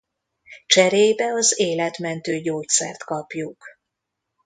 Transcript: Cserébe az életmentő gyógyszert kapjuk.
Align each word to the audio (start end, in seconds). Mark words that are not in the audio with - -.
Cserébe 0.65 1.25
az 1.33 1.59
életmentő 1.59 2.39
gyógyszert 2.39 3.03
kapjuk. 3.03 3.63